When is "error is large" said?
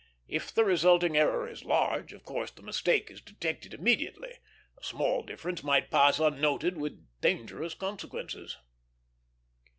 1.15-2.11